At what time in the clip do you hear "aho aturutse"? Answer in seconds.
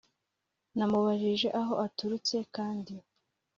1.59-2.35